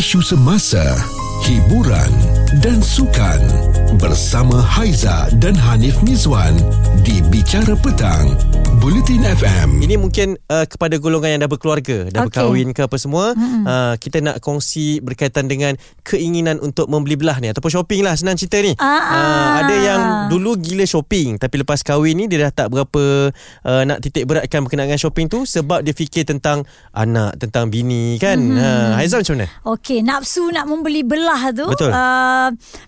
[0.00, 0.80] isu semasa,
[1.44, 2.08] hiburan
[2.58, 3.38] dan sukan
[4.02, 6.58] bersama Haiza dan Hanif Mizwan
[7.06, 8.34] di Bicara Petang,
[8.82, 9.78] Bulletin FM.
[9.78, 12.26] Ini mungkin uh, kepada golongan yang dah berkeluarga, dah Okey.
[12.26, 17.54] berkahwin ke apa semua, uh, kita nak kongsi berkaitan dengan keinginan untuk membeli belah ni
[17.54, 18.74] ataupun shopping lah senang cerita ni.
[18.82, 19.46] Ah, ah.
[19.62, 20.00] ada yang
[20.34, 23.30] dulu gila shopping tapi lepas kahwin ni dia dah tak berapa
[23.62, 28.18] uh, nak titik beratkan berkenaan dengan shopping tu sebab dia fikir tentang anak, tentang bini
[28.18, 28.42] kan.
[28.42, 28.58] Mhm.
[28.58, 28.58] Hmm.
[28.58, 29.46] Uh, Haizal macam mana?
[29.70, 31.94] Okey, nafsu nak membeli belah tu Betul.
[31.94, 32.39] Uh,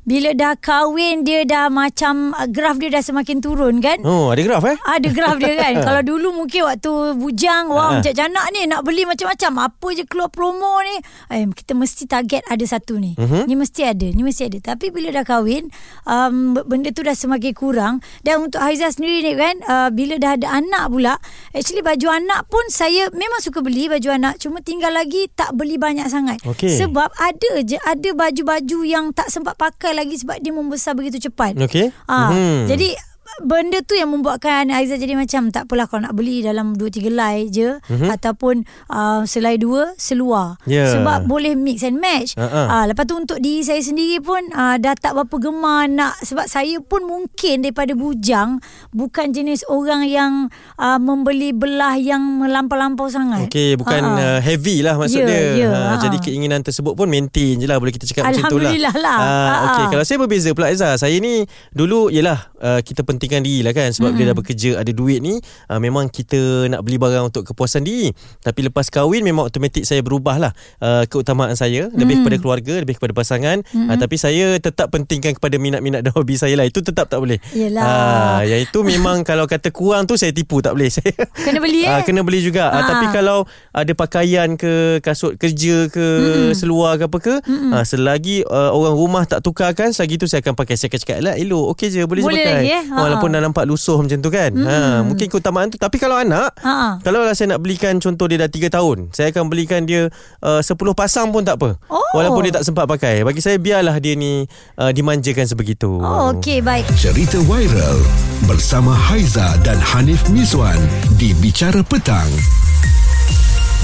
[0.02, 4.00] bila dah kahwin dia dah macam uh, graf dia dah semakin turun kan?
[4.02, 4.76] Oh, ada graf eh?
[4.78, 7.94] Ada graf dia kan Kalau dulu mungkin waktu bujang Wah Ha.
[7.98, 10.96] macam janak ni Nak beli macam-macam Apa je keluar promo ni
[11.28, 13.44] eh, Kita mesti target ada satu ni Mhm.
[13.44, 15.68] Ni mesti ada Ni mesti ada Tapi bila dah kahwin
[16.04, 20.34] um, Benda tu dah semakin kurang Dan untuk Haizah sendiri ni kan uh, Bila dah
[20.34, 21.14] ada anak pula
[21.50, 25.76] Actually baju anak pun Saya memang suka beli baju anak Cuma tinggal lagi Tak beli
[25.76, 26.72] banyak sangat Okey.
[26.72, 31.58] Sebab ada je Ada baju-baju yang tak sempat pakai lagi Sebab dia membesar begitu cepat
[31.58, 31.90] Okey.
[32.06, 32.70] Ah, Mhm.
[32.70, 36.84] Jadi benda tu yang membuatkan Aizah jadi macam tak apalah kalau nak beli dalam 2
[36.92, 38.08] 3 helai je mm-hmm.
[38.10, 40.86] ataupun uh, selai dua seluar Ya.
[40.88, 42.34] sebab boleh mix and match.
[42.34, 42.68] Ha-ha.
[42.68, 46.44] Uh, lepas tu untuk diri saya sendiri pun uh, dah tak berapa gemar nak sebab
[46.44, 48.60] saya pun mungkin daripada bujang
[48.90, 50.32] bukan jenis orang yang
[50.76, 53.46] uh, membeli belah yang melampau-lampau sangat.
[53.46, 54.28] Okey, bukan Ha-ha.
[54.28, 55.40] uh, heavy lah maksud Ya, dia.
[55.58, 56.00] ya, ha, ha.
[56.00, 58.68] jadi keinginan tersebut pun maintain je lah boleh kita cakap macam tu lah.
[58.68, 59.18] Alhamdulillah lah.
[59.18, 59.90] Ah, Ha, Okey, ha.
[59.90, 60.94] kalau saya berbeza pula Aizah.
[60.94, 64.18] Saya ni dulu ialah uh, kita pentingkan diri lah kan sebab mm-hmm.
[64.18, 65.38] bila dah bekerja ada duit ni
[65.70, 68.10] uh, memang kita nak beli barang untuk kepuasan diri.
[68.42, 70.52] Tapi lepas kahwin memang automatik saya berubah lah
[70.82, 72.20] uh, keutamaan saya lebih Mm.
[72.26, 73.62] kepada keluarga, lebih kepada pasangan.
[73.62, 73.88] Mm-hmm.
[73.88, 76.66] Uh, tapi saya tetap pentingkan kepada minat-minat dan hobi saya lah.
[76.66, 77.38] Itu tetap tak boleh.
[77.54, 77.84] Yelah.
[77.84, 80.90] Ah, yang itu memang kalau kata kurang tu saya tipu tak boleh.
[80.96, 81.14] Saya
[81.46, 81.88] Kena beli, eh?
[81.88, 82.68] Ah, kena beli juga.
[82.68, 82.82] Ah.
[82.82, 82.84] Ah.
[82.90, 87.34] tapi kalau ada pakaian ke kasut kerja ke mm seluar ke apa ke,
[87.72, 90.74] ah, selagi uh, orang rumah tak tukarkan, selagi tu saya akan pakai.
[90.76, 92.82] Saya akan cakap, "Lah, elok, okey je, boleh, Boleh je pakai." lagi, eh?
[92.92, 92.96] Ha.
[93.12, 94.50] Walaupun dah nampak lusuh macam tu kan.
[94.50, 95.76] Ha, mungkin keutamaan tu.
[95.76, 96.96] Tapi kalau anak, Ha.
[97.00, 100.08] kalau lah saya nak belikan contoh dia dah 3 tahun, saya akan belikan dia
[100.40, 101.76] uh, 10 pasang pun tak apa.
[101.86, 102.00] Oh.
[102.12, 103.20] Walaupun dia tak sempat pakai.
[103.20, 105.92] Bagi saya biarlah dia ni uh, dimanjakan sebegitu.
[105.94, 106.88] Oh, okey baik.
[106.94, 108.00] Cerita viral
[108.42, 110.80] bersama Haiza dan Hanif Mizwan
[111.14, 112.28] di Bicara Petang,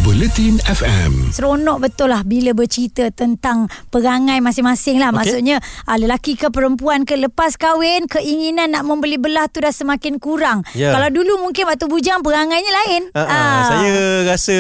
[0.07, 1.35] Bulletin FM.
[1.35, 5.11] Seronok betul lah bila bercerita tentang perangai masing-masing lah.
[5.11, 5.59] Maksudnya
[5.91, 10.63] ah, lelaki ke perempuan ke lepas kahwin keinginan nak membeli belah tu dah semakin kurang.
[10.79, 10.95] Ya.
[10.95, 13.03] Kalau dulu mungkin waktu bujang perangainya lain.
[13.11, 13.63] Uh, uh, Ah.
[13.67, 13.95] Saya
[14.31, 14.57] rasa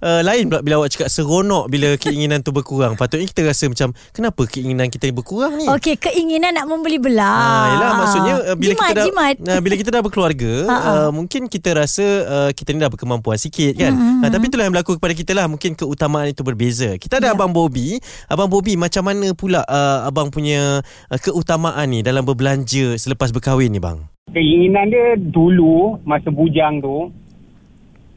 [0.00, 2.96] uh, lain pula bila awak cakap seronok bila keinginan tu berkurang.
[3.00, 5.68] Patutnya kita rasa macam kenapa keinginan kita ni berkurang ni?
[5.68, 7.28] Okey, keinginan nak membeli belah.
[7.28, 9.34] Ah, yelah maksudnya uh, bila jimat, kita dah jimat.
[9.44, 10.76] Nah, bila kita dah berkeluarga ha.
[10.76, 13.92] uh, mungkin kita rasa uh, kita ni dah berkemampuan sikit kan.
[13.92, 14.24] Mm-hmm.
[14.24, 16.94] Uh, tapi itulah yang berlaku kepada kita lah mungkin keutamaan itu berbeza.
[16.94, 17.34] Kita ada Ya.
[17.34, 17.98] abang Bobby.
[18.24, 20.78] Abang Bobby macam mana pula uh, abang punya
[21.10, 23.98] uh, keutamaan ni dalam berbelanja selepas berkahwin ni bang?
[24.28, 27.08] keinginan dia dulu masa bujang tu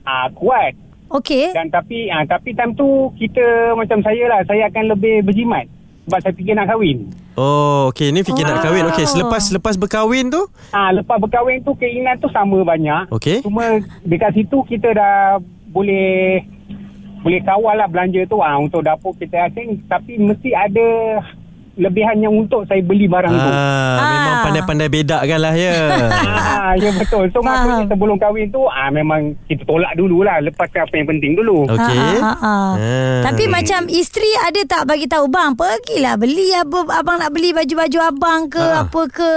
[0.04, 0.76] ah kuat
[1.10, 1.56] Okey.
[1.56, 2.84] dan tapi ah tapi time tu
[3.16, 3.40] kita
[3.74, 5.72] macam saya lah saya akan lebih berjimat
[6.04, 7.08] sebab saya fikir nak kahwin.
[7.34, 8.64] Oh, okey ni fikir nak Oh.
[8.66, 8.84] kahwin.
[8.92, 10.44] Okey, selepas selepas berkahwin tu?
[10.70, 13.08] Ah lepas berkahwin tu keinginan tu sama banyak.
[13.08, 13.40] Okey.
[13.40, 15.40] Cuma dekat situ kita dah
[15.72, 16.44] boleh
[17.22, 20.88] boleh kawal lah belanja tu ah untuk dapur kita asing tapi mesti ada
[21.72, 23.50] lebihan yang untuk saya beli barang tu.
[23.50, 24.44] Ah, memang Ah.
[24.44, 25.72] pandai-pandai bedakan lah ya.
[26.52, 27.32] Ah, ya betul.
[27.32, 27.48] So Faham.
[27.48, 31.64] maksudnya sebelum kahwin tu ah memang kita tolak dululah lepaskan apa yang penting dulu.
[31.64, 32.00] Okey.
[32.20, 32.56] Ha, ha, ha.
[32.76, 33.22] Ah.
[33.24, 37.98] Tapi macam isteri ada tak bagi tahu bang, pergilah beli apa abang nak beli baju-baju
[38.04, 38.84] abang ke Ha.
[38.84, 39.34] apa ke.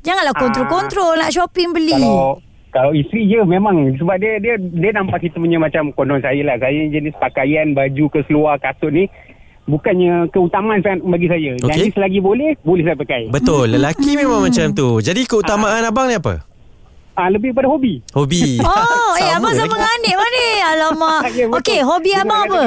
[0.00, 0.40] Janganlah Ah.
[0.40, 1.96] kontrol-kontrol nak shopping beli.
[1.96, 2.38] Kalau
[2.74, 6.58] kalau isteri je memang sebab dia dia dia nampak kita punya macam konon saya lah.
[6.58, 9.06] Saya jenis pakaian baju ke seluar kasut ni
[9.70, 11.54] bukannya keutamaan sangat bagi saya.
[11.62, 11.70] Okey.
[11.70, 13.30] Jadi selagi boleh boleh saya pakai.
[13.30, 14.98] Betul, lelaki memang macam tu.
[14.98, 16.42] Jadi keutamaan abang ni apa?
[17.14, 18.02] Ah lebih pada hobi.
[18.10, 18.58] Hobi.
[18.58, 20.48] Oh, eh abang sama dengan Anik mana ni?
[20.58, 21.22] Alamak.
[21.38, 21.46] Ya.
[21.46, 22.62] Okey, hobi Dia abang apa?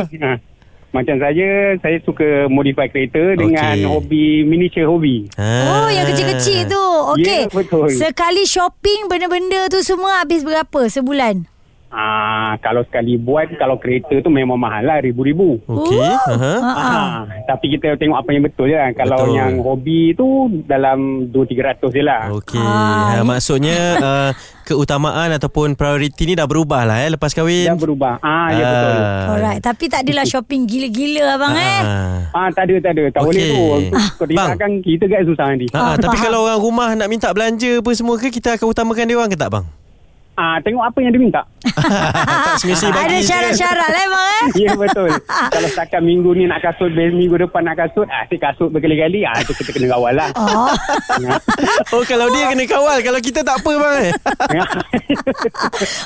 [0.96, 3.86] Macam saya, saya suka modify kereta dengan Okey.
[3.92, 5.28] hobi miniature hobi.
[5.36, 5.84] Ah.
[5.84, 6.86] Oh, yang kecil-kecil tu.
[7.20, 7.44] Okey.
[7.46, 7.92] Ya, betul.
[7.92, 11.57] Sekali shopping benda-benda tu semua habis berapa sebulan?
[11.90, 15.64] Ah, kalau sekali buat, kalau kereta tu memang mahal lah, ribu-ribu.
[15.64, 16.04] Okey.
[16.04, 16.54] Ha, ha.
[16.60, 17.16] Ah,
[17.48, 18.92] tapi kita tengok apa yang betul je lah.
[18.92, 19.36] Kalau Betul.
[19.36, 20.28] yang hobi tu
[20.64, 22.28] dalam 2-300 je lah.
[22.34, 22.60] Okey.
[22.60, 24.30] Ah, Ha, maksudnya uh,
[24.62, 27.66] keutamaan ataupun prioriti ni dah berubah lah eh lepas kahwin.
[27.66, 28.14] Dah berubah.
[28.20, 29.00] Ah, ya betul.
[29.32, 31.80] Alright, tapi tak adalah shopping gila-gila abang eh.
[31.82, 32.20] Ah.
[32.36, 33.04] Ah, tak ada, tak ada.
[33.10, 33.32] Tak Okey.
[33.32, 33.48] boleh
[33.88, 33.96] tu.
[34.18, 34.60] Kau Bang.
[34.60, 35.66] kan kita kan susah nanti.
[35.72, 36.26] Ha, Ah, tapi faham.
[36.26, 39.40] kalau orang rumah nak minta belanja apa semua ke kita akan utamakan dia orang ke
[39.40, 39.64] tak bang?
[40.38, 41.42] Ah, tengok apa yang dia minta.
[42.62, 44.44] bagi Ada syarat-syarat lah emang eh.
[44.64, 45.10] Ya betul.
[45.54, 49.34] Kalau setakat minggu ni nak kasut, minggu depan nak kasut, ah, si kasut berkali-kali, ah,
[49.42, 50.30] tu kita kena kawal lah.
[50.38, 50.70] Oh.
[51.90, 54.14] Oh kalau dia kena kawal Kalau kita tak apa bang eh.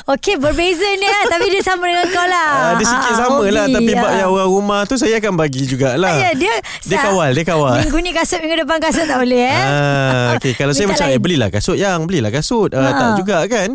[0.08, 3.44] Okey berbeza ni lah Tapi dia sama dengan kau lah Ah, Dia sikit Ah, sama
[3.46, 4.14] lah Tapi bab ah.
[4.16, 7.98] yang orang rumah tu Saya akan bagi jugalah Ya, dia Dia kawal Dia kawal Minggu
[8.00, 10.52] ni kasut Minggu depan kasut tak boleh eh Ah, okay.
[10.54, 11.12] Kalau saya macam lain.
[11.12, 12.90] eh, Belilah kasut yang Belilah kasut uh, Ha.
[12.92, 13.68] Tak juga kan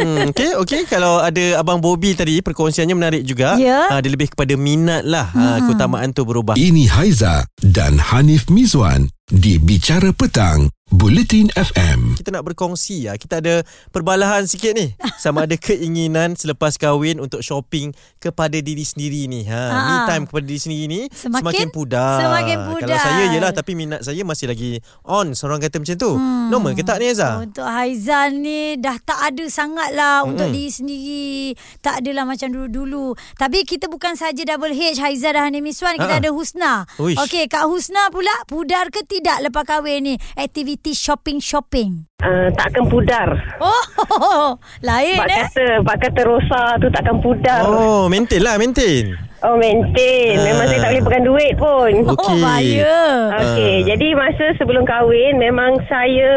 [0.00, 3.92] hmm, Okay okay Kalau ada Abang Bobby tadi Perkongsiannya menarik juga Ya.
[3.92, 5.68] Ah, Dia lebih kepada minat lah hmm.
[5.68, 12.18] Keutamaan tu berubah Ini Haiza dan Hanif Mizwan di Bicara Petang, Bulletin FM.
[12.18, 13.14] kita nak berkongsi ya.
[13.14, 14.90] Kita ada perbalahan sikit ni.
[15.16, 19.46] Sama ada keinginan selepas kahwin untuk shopping kepada diri sendiri ni.
[19.46, 19.78] Ha, Ha.
[19.80, 22.18] me time kepada diri sendiri ni Semakin- semakin pudar.
[22.18, 22.90] semakin pudar.
[22.90, 24.70] Kalau saya yelah tapi minat saya masih lagi
[25.02, 25.30] on.
[25.32, 26.12] Seorang kata macam tu.
[26.12, 26.50] Hmm.
[26.50, 27.38] Normal ke tak ni Azhar?
[27.38, 31.30] Untuk Haizan ni dah tak ada sangat lah mm untuk diri sendiri.
[31.78, 33.14] Tak adalah macam dulu-dulu.
[33.36, 35.94] Tapi kita bukan saja double H Haizan dan Hanim Miswan.
[35.94, 36.20] Kita Ha.
[36.20, 36.82] ada Husna.
[36.98, 37.14] Uish.
[37.16, 40.14] Okey, Kak Husna pula pudar ke tidak lepas kahwin ni?
[40.34, 42.08] Aktiviti shopping-shopping.
[42.18, 43.28] Uh, tak akan pudar.
[43.58, 45.40] Oh, lain Pak eh.
[45.46, 47.62] kata, Pak kata Rosa tu takkan pudar.
[47.62, 49.12] Oh, Oh, maintain lah, maintain.
[49.40, 50.36] oh maintain.
[50.38, 50.68] Memang Ah.
[50.68, 51.92] saya tak boleh pegang duit pun.
[52.08, 52.40] Oh, Okey.
[52.40, 52.98] bahaya.
[53.34, 53.86] Okey, Ah.
[53.86, 56.32] jadi masa sebelum kahwin memang saya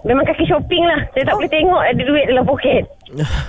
[0.00, 1.02] memang kaki shopping lah.
[1.10, 2.84] Saya tak boleh tengok ada duit dalam poket.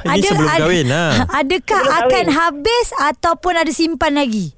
[0.03, 1.09] Ini sebelum kahwin lah.
[1.39, 2.27] Adakah Sebelum akan kahwin.
[2.31, 4.53] habis ataupun ada simpan lagi?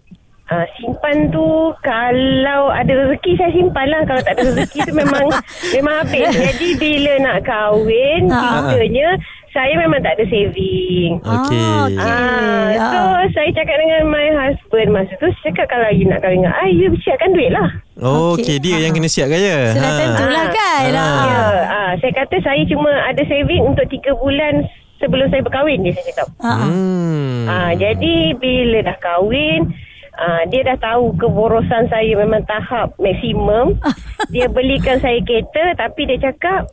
[0.51, 1.47] Uh, simpan tu
[1.79, 4.03] kalau ada rezeki saya simpan lah.
[4.03, 5.31] Kalau tak ada rezeki tu memang
[5.75, 6.27] memang habis.
[6.27, 8.67] Jadi bila nak kahwin, Ha.
[8.67, 9.15] kitanya
[9.49, 11.23] saya memang tak ada saving.
[11.23, 11.55] Okey.
[11.57, 11.97] Ah, okey.
[11.97, 12.89] Ah, Ah.
[12.91, 12.99] so
[13.33, 16.67] saya cakap dengan my husband masa tu saya cakap kalau you nak kahwin dengan I
[16.69, 17.67] you siapkan duit lah.
[17.97, 18.43] Oh, Okey.
[18.43, 18.57] okey.
[18.59, 18.81] Dia Ha.
[18.83, 19.71] yang kena siap gaya.
[19.71, 20.83] Sudah tentulah kan.
[20.91, 20.99] Ah.
[20.99, 21.23] Ah.
[21.23, 24.67] Ya, ah, saya kata saya cuma ada saving untuk 3 bulan
[24.99, 26.27] sebelum saya berkahwin je saya cakap.
[26.37, 26.59] Ah, ah.
[26.67, 27.39] Hmm.
[27.45, 29.71] Ah, jadi bila dah kahwin
[30.13, 33.79] Ah, dia dah tahu keborosan saya memang tahap maksimum.
[34.33, 36.67] dia belikan saya kereta tapi dia cakap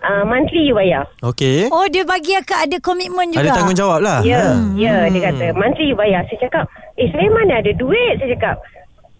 [0.00, 1.08] ah, monthly you bayar.
[1.20, 1.66] Okey.
[1.68, 3.42] Oh dia bagi akak ada komitmen juga.
[3.42, 4.18] Ada tanggungjawab lah.
[4.22, 4.76] Ya, Ha.
[4.76, 6.22] ya dia kata monthly you bayar.
[6.28, 8.56] Saya cakap, "Eh saya mana ada duit?" Saya cakap,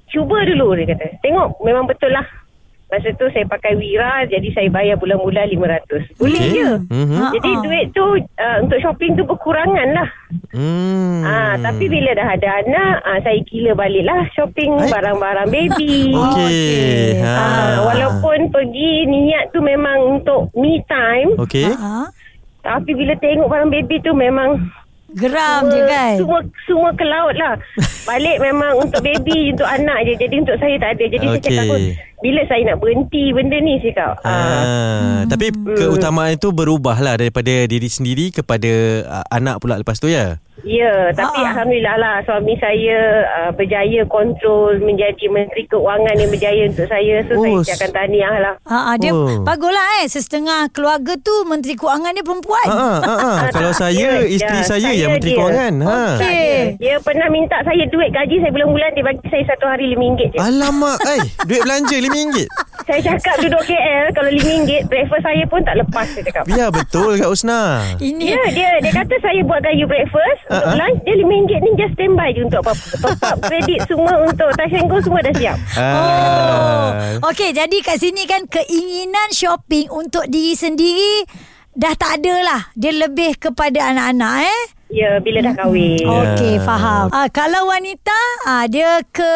[0.08, 1.08] "Cuba dulu," dia kata.
[1.20, 2.26] "Tengok memang betul lah."
[2.92, 6.12] Masa tu saya pakai Wira jadi saya bayar bulan-bulan 500.
[6.12, 6.52] Boleh Okey.
[6.52, 6.68] je.
[6.92, 7.16] Mhm.
[7.16, 7.60] Ha, Jadi ha.
[7.64, 10.08] duit tu uh, untuk shopping tu berkurangan lah.
[10.52, 11.24] Hmm.
[11.24, 14.92] Ah, tapi bila dah ada anak, ah, saya gila balik lah shopping Eh?
[14.92, 16.12] barang-barang baby.
[16.20, 17.16] Okey.
[17.18, 17.32] Ha.
[17.32, 21.72] Ah, walaupun pergi niat tu memang untuk me time, Okey.
[21.72, 22.12] Ah.
[22.60, 24.68] tapi bila tengok barang baby tu memang
[25.12, 26.16] Geram je kan.
[26.16, 27.56] semua semua ke laut lah.
[28.08, 30.16] Balik memang untuk baby, untuk anak je.
[30.18, 31.04] Jadi untuk saya tak ada.
[31.06, 31.46] Jadi saya Okey.
[31.46, 31.80] cakap pun,
[32.22, 34.14] bila saya nak berhenti benda ni saya cakap.
[34.22, 38.70] Ah, Ah, tapi keutamaan itu berubah lah daripada diri sendiri kepada
[39.04, 40.38] uh, anak pula lepas tu ya.
[40.62, 41.50] Ya, tapi Ah.
[41.50, 47.14] Alhamdulillah lah suami saya uh, berjaya kontrol menjadi Menteri Keuangan yang berjaya untuk saya.
[47.24, 48.54] So Oh, saya ucapkan tahniah lah.
[48.62, 49.42] Ha, ah, dia Oh.
[49.42, 52.66] baguslah eh setengah keluarga tu menteri kewangan dia perempuan.
[52.69, 53.38] Ha ah, ah, ah.
[53.56, 55.38] kalau saya Ya, isteri ya, saya saya yang menteri dia.
[55.40, 55.74] kewangan.
[55.82, 55.98] Ha.
[56.14, 56.54] Okey.
[56.78, 60.38] Dia pernah minta saya duit gaji saya bulan-bulan dia bagi saya satu hari RM5 je.
[60.38, 62.11] Alamak, eh duit belanja RM5.
[62.82, 66.44] Saya cakap duduk KL kalau RM5 breakfast saya pun tak lepas saya cakap.
[66.50, 67.80] Ya betul Kak Usna.
[67.96, 71.32] Ini Ya, dia dia kata saya buat gayu breakfast Ah, untuk lunch dia RM5
[71.62, 72.86] ni just standby je untuk apa-apa.
[72.98, 75.56] Top up kredit semua untuk touch and go semua dah siap.
[75.78, 75.80] Oh.
[75.80, 77.28] Ah.
[77.31, 81.24] Okey, jadi kat sini kan keinginan shopping untuk diri sendiri
[81.72, 82.60] dah tak ada lah.
[82.74, 84.62] Dia lebih kepada anak-anak eh.
[84.93, 86.05] Ya, bila dah kahwin.
[86.05, 87.08] Okey, faham.
[87.08, 88.13] Ah, kalau wanita,
[88.44, 89.32] ah, dia ke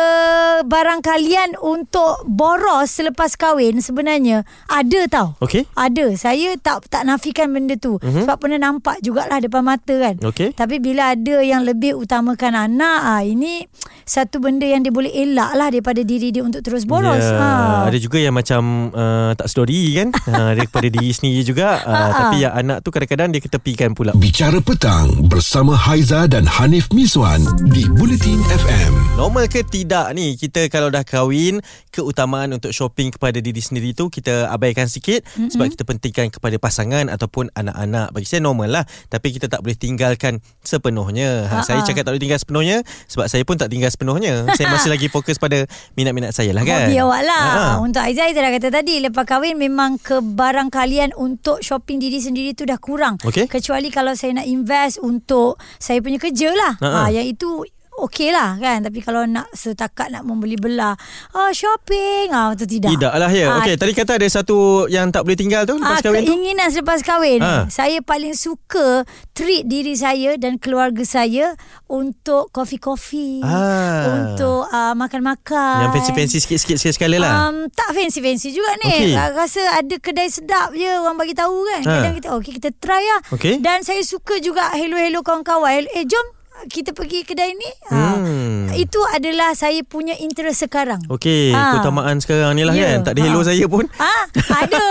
[0.63, 5.33] barang kalian untuk boros selepas kahwin sebenarnya ada tau.
[5.41, 5.65] Okey.
[5.73, 6.13] Ada.
[6.15, 7.97] Saya tak tak nafikan benda tu.
[7.97, 8.29] Mm-hmm.
[8.29, 10.21] Sebab pernah nampak jugalah depan mata kan.
[10.21, 10.53] Okey.
[10.53, 13.65] Tapi bila ada yang lebih utamakan anak, ah, ini
[14.05, 17.17] satu benda yang dia boleh elak lah daripada diri dia untuk terus boros.
[17.17, 17.89] Ya, Ah.
[17.89, 22.03] Ada juga yang macam uh, tak story kan uh, Daripada diri sendiri juga uh, Ha,
[22.05, 22.19] ha.
[22.19, 27.38] Tapi yang anak tu kadang-kadang dia ketepikan pula Bicara Petang bersama Haiza dan Hanif Miswan
[27.71, 29.07] di Bulletin FM.
[29.15, 34.12] Normal ke tidak ni Kita kalau dah kahwin Keutamaan untuk shopping kepada diri sendiri tu
[34.12, 35.57] Kita abaikan sikit mm-hmm.
[35.57, 39.73] Sebab kita pentingkan kepada pasangan Ataupun anak-anak Bagi saya normal lah Tapi kita tak boleh
[39.73, 41.87] tinggalkan sepenuhnya ha, Ha, Saya ha.
[41.88, 42.76] cakap tak boleh tinggal sepenuhnya
[43.09, 45.65] Sebab saya pun tak tinggal sepenuhnya Saya masih lagi fokus pada
[45.97, 47.41] Minat-minat saya lah kan Hobi awak lah.
[47.41, 47.75] Ha, ha.
[47.81, 52.53] Untuk Aizah, Aizah dah kata tadi, lepas kahwin memang kebarang kalian untuk shopping diri sendiri
[52.53, 53.17] tu dah kurang.
[53.25, 53.49] Okey.
[53.49, 55.36] Kecuali kalau saya nak invest untuk
[55.78, 56.73] saya punya kerja lah.
[56.81, 57.00] Ha, ha.
[57.07, 57.64] Ha, yang itu
[58.03, 58.83] okey lah kan.
[58.83, 60.93] Tapi kalau nak setakat nak membeli belah,
[61.33, 62.93] ah, shopping, ah, tu tidak.
[62.93, 63.49] Tidak lah ya.
[63.49, 66.31] Ah, Okey, tadi kata ada satu yang tak boleh tinggal tu lepas Ah, kahwin tu.
[66.31, 67.41] keinginan selepas kahwin.
[67.41, 67.65] Ah.
[67.67, 73.41] Saya paling suka treat diri saya dan keluarga saya untuk kopi-kopi.
[73.41, 74.05] Ah.
[74.07, 75.88] Untuk uh, makan-makan.
[75.88, 77.49] Yang fancy-fancy sikit-sikit sekali lah.
[77.49, 79.12] Um, tak fancy-fancy juga ni.
[79.12, 79.17] Okay.
[79.17, 81.81] Rasa ada kedai sedap je orang bagi tahu kan.
[81.83, 81.93] Ha.
[81.97, 83.21] Kadang kita okey kita try lah.
[83.33, 83.59] Okey.
[83.59, 85.88] Dan saya suka juga hello-hello kawan-kawan.
[85.88, 86.36] Eh jom
[86.67, 87.71] kita pergi kedai ni.
[87.87, 88.67] Hmm.
[88.67, 88.75] Ha.
[88.75, 90.99] Itu adalah saya punya interest sekarang.
[91.07, 91.77] Okey, Ah.
[91.77, 92.97] keutamaan sekarang ni lah Ya.
[92.97, 93.07] kan.
[93.07, 93.47] Tak ada hello Ah.
[93.47, 93.85] saya pun.
[93.95, 94.17] Ha?
[94.57, 94.85] Ada.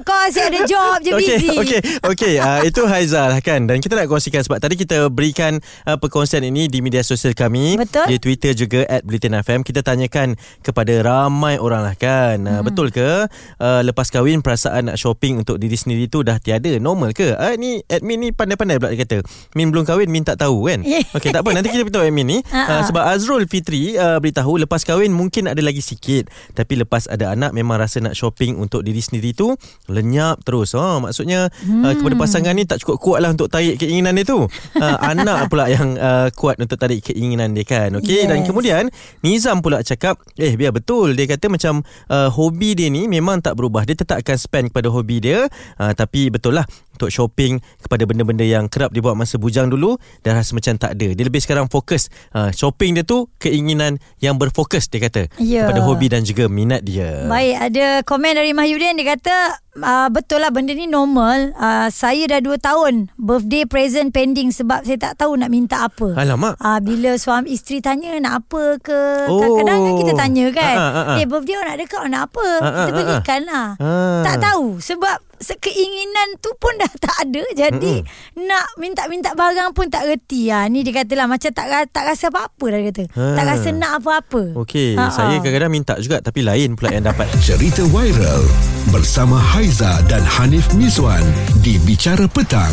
[0.00, 1.48] Kau asyik ada job je Okey, busy.
[1.54, 2.34] okey, okey.
[2.36, 3.64] Uh, itu Haizal lah kan.
[3.64, 7.76] Dan kita nak kongsikan sebab tadi kita berikan uh, perkongsian ini di media sosial kami.
[7.76, 8.06] Betul.
[8.06, 9.60] Di Twitter juga at Bulletin FM.
[9.60, 12.40] Kita tanyakan kepada ramai orang lah kan.
[12.42, 16.72] Uh, Betul ke uh, lepas kahwin perasaan nak shopping untuk diri sendiri tu dah tiada?
[16.76, 17.32] Normal ke?
[17.32, 19.18] Uh, ni admin ni pandai-pandai pula dia kata.
[19.52, 20.80] Min belum kahwin, Min tak tahu kan?
[20.82, 21.04] Yeah.
[21.10, 21.50] Okey, tak apa.
[21.50, 22.38] Nanti kita beritahu admin ni.
[22.54, 26.30] Uh, sebab Azrul Fitri uh, beritahu lepas kahwin mungkin ada lagi sikit.
[26.54, 29.58] Tapi lepas ada anak memang rasa nak shopping untuk diri sendiri tu
[29.90, 30.78] lenyap terus.
[30.78, 31.82] Oh, maksudnya hmm.
[31.82, 34.46] uh, kepada pasangan ni tak cukup kuat lah untuk tarik keinginan dia tu.
[34.78, 37.90] Uh, anak pula yang uh, kuat untuk tarik keinginan dia kan.
[37.98, 38.28] Okey, Yes.
[38.30, 38.82] dan kemudian
[39.26, 41.18] Nizam pula cakap, eh biar betul.
[41.18, 43.82] Dia kata macam uh, hobi dia ni memang tak berubah.
[43.82, 45.50] Dia tetap akan spend kepada hobi dia.
[45.74, 46.66] Uh, tapi betul lah
[47.00, 50.92] untuk shopping kepada benda-benda yang kerap dia buat masa bujang dulu dah rasa macam tak
[50.92, 51.08] ada.
[51.10, 55.64] Dia lebih sekarang fokus uh, shopping dia tu keinginan yang berfokus dia kata Ya.
[55.64, 57.24] kepada hobi dan juga minat dia.
[57.24, 59.36] Baik, ada komen dari Mahyudin dia kata
[59.76, 61.54] uh, betul lah benda ni normal.
[61.54, 66.14] Uh, saya dah 2 tahun birthday present pending sebab saya tak tahu nak minta apa.
[66.14, 66.56] Alamak.
[66.56, 69.38] Ah uh, bila suami isteri tanya nak apa ke Oh.
[69.38, 70.74] kadang-kadang kan kita tanya kan.
[70.74, 71.16] Ah, ah, ah, ah.
[71.16, 72.46] Eh birthday awak nak dekat nak apa?
[72.56, 73.68] Ah, ah, kita belikan lah.
[73.76, 74.20] Ah.
[74.22, 78.44] Tak tahu sebab se- keinginan tu pun dah tak ada jadi Mm-mm.
[78.44, 82.64] nak minta-minta barang pun tak reti ah ni dia katalah macam tak tak rasa apa-apa
[82.66, 83.34] dah dia kata Ah.
[83.34, 87.24] tak rasa nak apa-apa Okey, Ah, saya kadang-kadang minta juga tapi lain pula yang dapat.
[87.40, 88.44] Cerita viral
[88.86, 91.20] bersama Haiza dan Hanif Miswan
[91.60, 92.72] di Bicara Petang.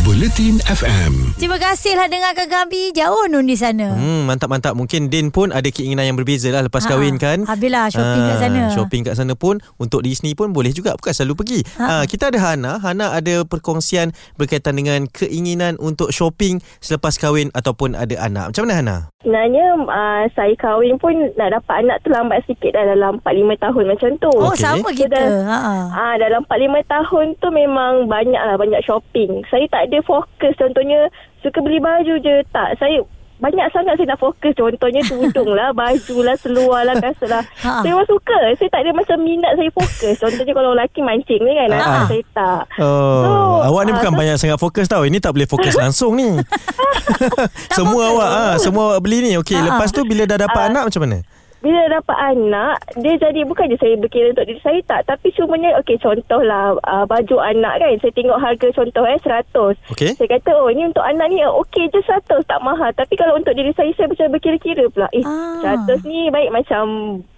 [0.00, 1.36] Buletin FM.
[1.36, 3.92] Terima kasihlah dengarkan kami jauh nun di sana.
[3.92, 4.72] Hmm, mantap-mantap.
[4.72, 7.44] Mungkin Din pun ada keinginan yang berbeza lah lepas Ha, kahwin kan.
[7.44, 8.62] habislah shopping kat sana.
[8.72, 10.96] Shopping kat sana pun untuk diri sendiri pun boleh juga.
[10.96, 11.60] Bukan selalu pergi.
[11.76, 11.84] Ha.
[11.84, 12.04] Ha.
[12.08, 12.80] kita ada Hana.
[12.80, 18.50] Hana ada perkongsian berkaitan dengan keinginan untuk shopping selepas kahwin ataupun ada anak.
[18.50, 18.96] Macam mana Hana?
[19.22, 23.84] Sebenarnya uh, saya kahwin pun nak dapat anak tu lambat sikit dah dalam 4-5 tahun
[23.86, 24.30] macam tu.
[24.34, 24.58] Oh, Okey.
[24.58, 25.20] sama kita.
[25.20, 25.58] Sudah- Ha.
[25.92, 26.58] Ah dalam 4-5
[26.88, 29.46] tahun tu memang banyak lah banyak shopping.
[29.46, 32.76] Saya tak ada fokus contohnya suka beli baju je tak.
[32.76, 33.02] Saya
[33.38, 37.42] banyak sangat saya nak fokus contohnya tudung lah, baju lah, seluar lah, kasut lah.
[37.58, 37.82] Ha.
[37.82, 38.38] Saya memang suka.
[38.54, 40.14] Saya tak ada macam minat saya fokus.
[40.16, 41.76] Contohnya kalau lelaki mancing ni kan, Ha.
[41.76, 42.62] anak saya tak.
[42.78, 43.30] Oh, So,
[43.66, 45.02] awak ni ah, bukan so- banyak sangat fokus tau.
[45.02, 46.30] Ini tak boleh fokus langsung ni.
[47.72, 48.12] semua fokus.
[48.14, 49.32] awak ah, semua awak beli ni.
[49.36, 50.68] Okey, Ah, lepas tu bila dah dapat Ah.
[50.68, 51.18] anak macam mana?
[51.62, 55.06] Bila dapat anak, dia jadi bukan je saya berkira untuk diri saya tak.
[55.06, 58.02] Tapi cumanya, okey contohlah uh, baju anak kan.
[58.02, 59.94] Saya tengok harga contoh eh 100.
[59.94, 60.10] Okey.
[60.18, 62.90] Saya kata, oh ini untuk anak ni okey je 100 tak mahal.
[62.90, 65.06] Tapi kalau untuk diri saya, saya macam berkira-kira pula.
[65.14, 65.86] Eh, Ah.
[65.86, 66.82] 100 ni baik macam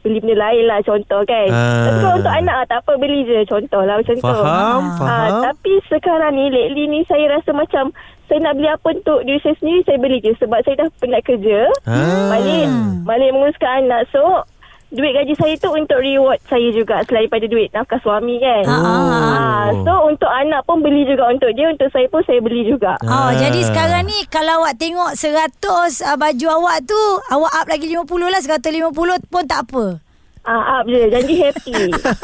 [0.04, 1.48] beli benda lain lah contoh kan.
[1.48, 1.88] Ah.
[1.88, 4.22] Tapi kalau untuk anak tak apa beli je contoh lah macam tu.
[4.22, 4.96] Faham, Ah.
[5.00, 5.42] faham.
[5.42, 7.88] tapi sekarang ni lately ni saya rasa macam
[8.24, 11.22] saya nak beli apa untuk diri saya sendiri saya beli je sebab saya dah penat
[11.24, 11.58] kerja.
[11.88, 12.28] Ah.
[12.30, 12.66] Balik
[13.02, 14.04] balik menguruskan anak.
[14.08, 14.44] So
[14.90, 18.64] duit gaji saya tu untuk reward saya juga selain pada duit nafkah suami kan.
[18.64, 18.82] Ah.
[18.84, 22.94] Ah, so untuk anak pun beli juga untuk dia untuk saya pun saya beli juga.
[23.00, 23.30] Oh, Ah.
[23.32, 25.58] jadi sekarang ni kalau awak tengok 100
[26.04, 28.92] uh, baju awak tu, awak up lagi 50 lah, 150
[29.24, 30.04] pun tak apa.
[30.44, 31.72] Ah, up je janji happy.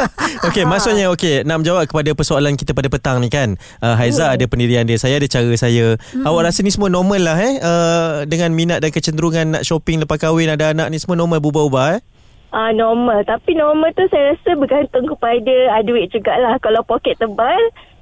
[0.52, 3.56] Okey, maksudnya okey, nak menjawab kepada persoalan kita pada petang ni kan.
[3.80, 5.96] Uh, Haiza ada pendirian dia, saya ada cara saya.
[6.12, 7.56] Awak rasa ni semua normal lah eh?
[7.58, 11.96] Uh, dengan minat dan kecenderungan nak shopping lepas kahwin ada anak ni semua normal berubah-ubah
[11.96, 12.00] eh?
[12.50, 13.22] Ah normal.
[13.22, 16.58] Tapi normal tu saya rasa bergantung kepada ah, duit jugalah.
[16.58, 17.58] Kalau poket tebal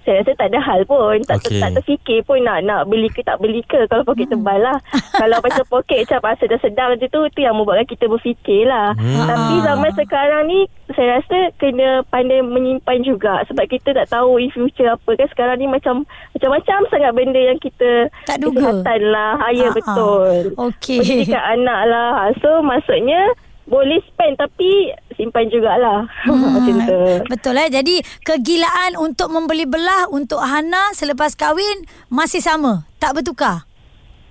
[0.06, 1.20] saya rasa tak ada hal pun.
[1.28, 1.60] Tak, okay.
[1.60, 4.80] tak terfikir pun nak nak beli ke tak beli ke Kalau poket tebal lah.
[5.20, 8.96] Kalau macam poket macam ah, sedang-sedang macam tu Tu yang membuatkan kita berfikir lah.
[8.96, 9.28] Hmm.
[9.28, 10.64] Tapi zaman sekarang ni
[10.96, 13.44] Saya rasa kena pandai menyimpan juga.
[13.52, 15.28] Sebab kita tak tahu in future apa kan.
[15.28, 18.64] Sekarang ni macam Macam-macam sangat benda yang kita Tak duga.
[18.80, 19.36] Kesihatan lah.
[19.36, 19.72] Ha, Ah, Ya ah.
[19.76, 20.56] betul.
[20.56, 21.04] Okey.
[21.04, 22.08] Pendidikan anak lah.
[22.40, 23.36] So maksudnya
[23.68, 26.56] boleh spend tapi simpan jugalah hmm.
[26.56, 27.00] macam tu.
[27.28, 27.68] Betul lah.
[27.68, 32.88] Jadi kegilaan untuk membeli belah untuk Hana selepas kahwin masih sama.
[32.98, 33.67] Tak bertukar.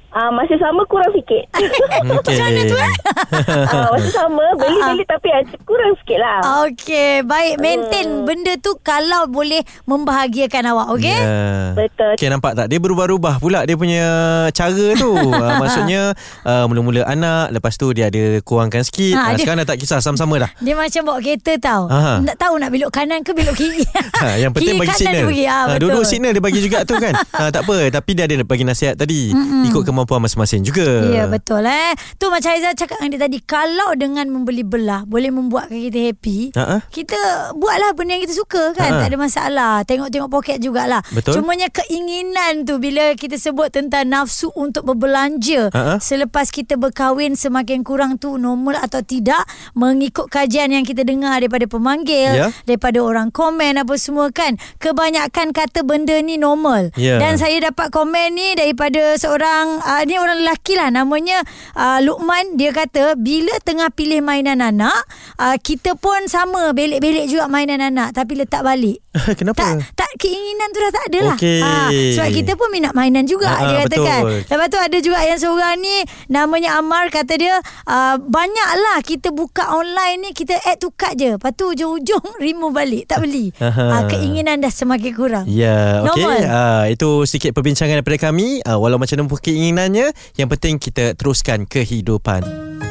[0.09, 1.45] Ah masih sama kurang sikit.
[1.53, 2.09] Okey.
[2.09, 2.93] Macam mana tu eh?
[3.69, 6.39] ah masih sama beli-beli tapi ah, kurang sikit lah.
[6.63, 8.23] Okey, baik maintain Hmm.
[8.23, 11.11] benda tu kalau boleh membahagiakan awak, okey?
[11.11, 11.75] Ya.
[11.75, 12.11] Betul.
[12.13, 14.05] Okay nampak tak Dia berubah-ubah pula Dia punya
[14.49, 19.29] cara tu uh, Maksudnya uh, Mula-mula anak Lepas tu dia ada Kurangkan sikit Ha, ha,
[19.31, 21.87] dia- Sekarang dah tak kisah Sama-sama dah Dia macam bawa kereta tau.
[21.87, 22.23] Aha.
[22.25, 23.83] Tak tahu nak belok kanan ke belok kiri.
[24.15, 25.13] Ha, yang penting Kiri bagi signal.
[25.13, 25.45] dia pergi.
[25.45, 25.79] Ha, betul.
[25.83, 27.13] dua-dua signal dia bagi juga tu kan.
[27.13, 29.29] ha, tak apa, tapi dia ada bagi nasihat tadi.
[29.29, 29.63] Mm-mm.
[29.67, 30.85] Ikut kemampuan masing-masing juga.
[31.09, 31.97] Ya betul eh.
[32.15, 36.53] Tu macam Aizah cakap dengan dia tadi kalau dengan membeli belah boleh membuatkan kita happy.
[36.53, 36.85] Ha-ha.
[36.87, 37.17] Kita
[37.53, 38.93] buatlah benda yang kita suka kan.
[38.93, 39.01] Ha-ha.
[39.01, 39.73] Tak ada masalah.
[39.83, 41.01] Tengok-tengok poket jugalah.
[41.09, 41.41] Betul.
[41.41, 45.97] Cumanya keinginan tu bila kita sebut tentang nafsu untuk berbelanja Ha-ha.
[45.97, 49.41] selepas kita berkahwin semakin kurang tu normal atau tidak
[49.73, 52.47] mengikut kajian yang kita dengar daripada pemanggil, Ya.
[52.63, 54.59] daripada orang komen apa semua kan.
[54.77, 56.91] Kebanyakan kata benda ni normal.
[56.93, 57.17] Ya.
[57.17, 61.39] Dan saya dapat komen ni daripada seorang uh, ni orang lelaki lah namanya
[61.79, 65.07] uh, Lukman dia kata bila tengah pilih mainan anak
[65.39, 68.99] uh, kita pun sama belik-belik juga mainan anak tapi letak balik.
[69.39, 69.79] Kenapa?
[69.95, 71.37] Tak tak keinginan tu dah tak ada lah.
[71.37, 71.61] Okey.
[71.61, 74.21] Ah, sebab kita pun minat mainan juga Ah, dia ah, katakan.
[74.23, 74.39] betul.
[74.47, 75.95] Lepas tu ada juga yang seorang ni
[76.31, 77.55] namanya Amar kata dia
[77.87, 81.35] uh, banyaklah kita buka online ni kita add to cart je.
[81.35, 83.51] Lepas tu ujung-ujung remove balik tak beli.
[83.59, 85.45] Uh, keinginan dah semakin kurang.
[85.49, 86.23] Ya, okey.
[86.23, 86.39] Normal.
[86.47, 88.63] Uh, itu sedikit perbincangan daripada kami.
[88.63, 89.39] Uh, walau macam mana pun
[89.77, 90.07] keinginannya,
[90.41, 92.41] yang penting kita teruskan kehidupan.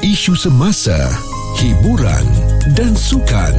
[0.07, 0.95] Isu semasa,
[1.59, 2.23] hiburan
[2.79, 3.55] dan sukan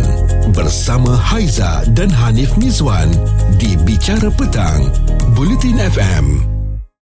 [0.56, 3.12] bersama Haiza dan Hanif Mizwan
[3.60, 4.88] di Bicara Petang,
[5.36, 6.57] Bulletin FM.